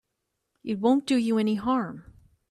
It 0.63 0.79
won't 0.79 1.05
do 1.05 1.15
you 1.15 1.37
any 1.37 1.53
harm. 1.53 2.05